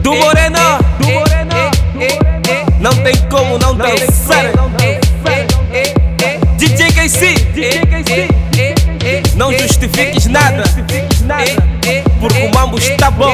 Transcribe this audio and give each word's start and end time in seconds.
Do 0.00 0.14
Morena, 0.14 0.78
do 1.00 1.08
Morena, 1.10 1.70
não 2.78 2.94
tem 3.02 3.16
como 3.28 3.58
não 3.58 3.74
dançar. 3.74 4.44
DJ 6.56 6.92
KC, 6.92 7.34
não 9.34 9.52
justifiques 9.52 10.26
nada, 10.26 10.62
porque 12.20 12.44
o 12.44 12.54
mambo 12.54 12.78
está 12.78 13.10
bom. 13.10 13.32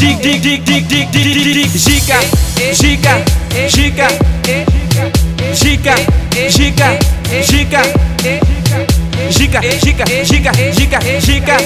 Giga, 0.00 0.16
giga, 0.40 0.64
giga, 0.88 2.16
giga, 5.52 5.94
giga, 5.94 5.96
giga, 6.56 6.96
giga, 9.30 9.60
giga, 9.60 10.10
giga, 10.24 10.52
giga, 10.70 11.00
giga, 11.20 11.58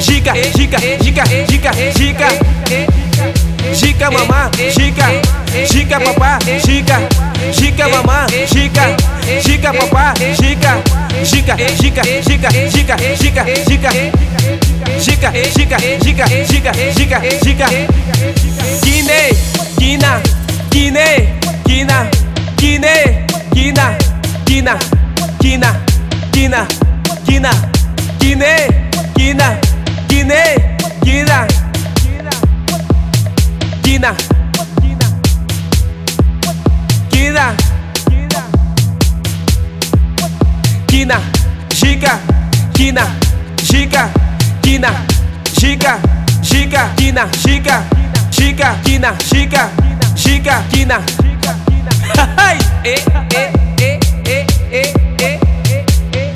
giga, 0.00 0.32
giga, 0.56 0.78
giga, 1.04 1.24
giga, 1.44 1.72
giga, 1.92 2.28
giga, 3.74 4.10
mamá, 4.10 4.50
giga, 4.56 5.08
giga, 5.68 6.00
papá, 6.00 6.38
giga, 6.64 6.98
giga, 7.52 7.88
mamá, 7.88 8.26
giga, 8.48 8.96
giga, 9.44 9.72
papá, 9.72 10.14
giga, 10.40 10.82
giga, 11.26 11.54
giga, 11.56 12.02
giga, 12.02 12.48
giga, 12.70 12.96
giga, 12.96 12.96
giga, 13.16 13.44
giga, 13.66 13.90
giga, 15.04 15.78
giga, 16.00 16.26
giga, 16.46 16.80
giga, 16.94 17.20
giga, 17.44 17.68
Guiné, 18.82 19.30
Guina, 19.78 20.20
Guiné, 20.70 21.38
Guina, 21.64 22.08
Guiné, 22.56 23.26
Guina, 23.54 23.96
Guina, 24.46 24.78
Guina, 25.40 25.72
Guina, 26.32 26.66
Guina, 27.24 27.50
Guiné, 28.18 28.68
Guina, 29.14 29.58
Guiné, 30.08 30.42
Guina, 31.02 31.46
Guina, 33.82 34.16
Guina, 40.88 41.20
Giga, 41.74 42.18
Guina, 42.74 43.06
Giga, 43.62 44.10
Guina, 44.62 44.90
Giga, 45.58 45.98
Giga, 46.42 46.90
Guina, 46.96 47.28
Giga, 47.46 47.84
Giga, 48.30 48.76
Guina, 48.84 49.16
Giga, 49.24 49.70
Giga, 50.14 50.62
Guina. 50.70 51.02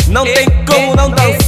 Não 0.08 0.24
tem 0.24 0.48
como 0.66 0.96
não 0.96 1.10
dançar. 1.10 1.39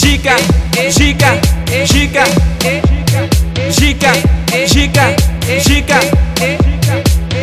Giga, 0.00 0.34
giga, 0.90 1.36
giga, 1.84 2.24
giga, 2.56 3.20
giga, 3.68 4.12
giga, 4.64 5.04
giga, 5.60 6.00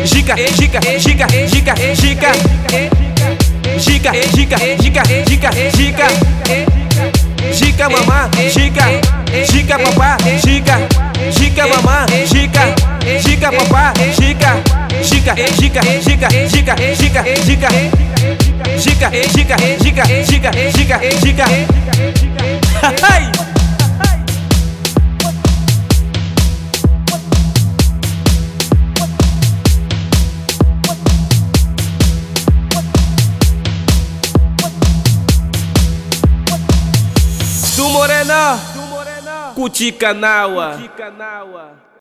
giga, 0.02 0.88
giga, 0.98 1.26
giga, 1.46 1.74
giga, 1.94 2.32
giga, 3.78 4.12
giga, 4.34 4.58
giga, 4.76 5.02
giga, 5.24 5.50
giga, 5.70 6.08
giga, 7.54 7.88
mamá, 7.88 8.28
giga, 8.50 8.86
giga, 9.46 9.78
papá, 9.78 10.16
giga, 10.42 10.76
giga, 11.30 11.64
mamá, 11.66 12.06
giga, 12.26 12.74
giga, 13.22 13.50
papá, 13.52 13.92
giga, 14.18 14.52
giga, 15.06 15.34
giga, 15.56 15.82
giga, 16.02 16.28
giga, 16.50 16.74
giga, 16.74 16.74
giga, 16.98 17.22
giga, 17.46 17.70
giga, 18.82 19.56
giga, 19.78 20.04
giga, 20.26 20.52
giga, 20.74 20.98
giga. 21.22 22.27
Ai! 22.88 23.30
Do 37.76 37.88
Morena, 37.90 38.58
Cuticanaua. 39.54 40.78